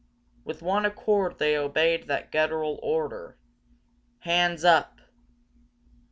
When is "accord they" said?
0.83-1.55